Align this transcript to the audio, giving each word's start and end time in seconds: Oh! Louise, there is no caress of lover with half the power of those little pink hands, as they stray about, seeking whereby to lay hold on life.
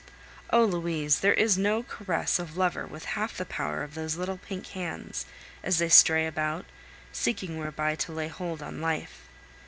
Oh! 0.49 0.65
Louise, 0.65 1.19
there 1.19 1.35
is 1.35 1.59
no 1.59 1.83
caress 1.83 2.39
of 2.39 2.57
lover 2.57 2.87
with 2.87 3.05
half 3.13 3.37
the 3.37 3.45
power 3.45 3.83
of 3.83 3.93
those 3.93 4.15
little 4.15 4.39
pink 4.39 4.65
hands, 4.69 5.27
as 5.61 5.77
they 5.77 5.89
stray 5.89 6.25
about, 6.25 6.65
seeking 7.11 7.59
whereby 7.59 7.93
to 7.97 8.11
lay 8.11 8.27
hold 8.27 8.63
on 8.63 8.81
life. 8.81 9.27